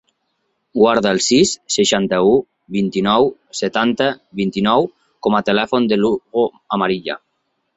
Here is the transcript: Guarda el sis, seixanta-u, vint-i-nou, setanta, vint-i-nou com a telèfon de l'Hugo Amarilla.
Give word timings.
Guarda 0.77 1.11
el 1.15 1.19
sis, 1.25 1.51
seixanta-u, 1.75 2.31
vint-i-nou, 2.77 3.29
setanta, 3.59 4.09
vint-i-nou 4.43 4.89
com 5.27 5.39
a 5.41 5.43
telèfon 5.51 5.87
de 5.93 6.01
l'Hugo 6.01 6.49
Amarilla. 6.79 7.21